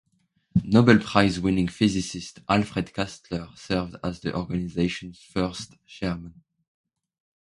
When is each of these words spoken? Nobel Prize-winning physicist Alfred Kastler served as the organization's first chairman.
Nobel 0.63 0.97
Prize-winning 0.97 1.67
physicist 1.69 2.39
Alfred 2.49 2.91
Kastler 2.91 3.55
served 3.55 3.97
as 4.03 4.21
the 4.21 4.33
organization's 4.35 5.19
first 5.21 5.75
chairman. 5.85 6.41